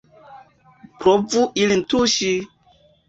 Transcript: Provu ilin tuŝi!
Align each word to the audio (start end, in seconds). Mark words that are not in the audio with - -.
Provu 1.03 1.43
ilin 1.65 1.85
tuŝi! 1.95 2.33